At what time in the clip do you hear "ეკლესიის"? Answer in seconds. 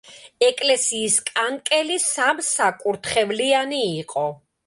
0.45-1.17